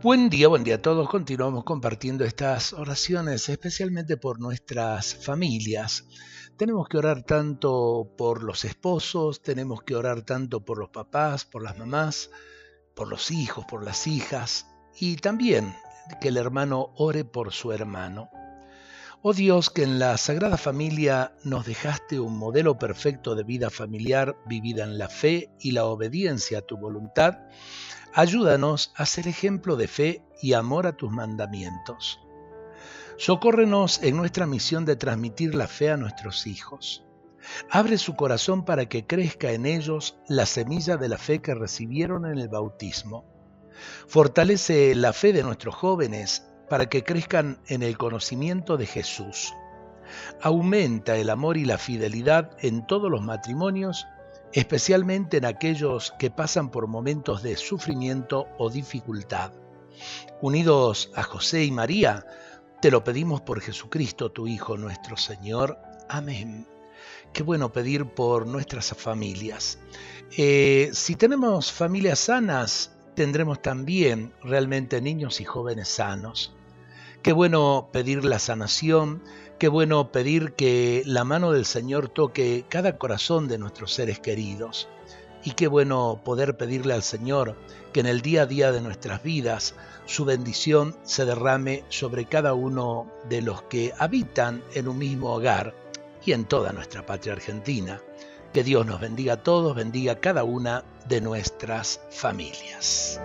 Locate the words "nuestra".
34.16-34.46, 96.72-97.04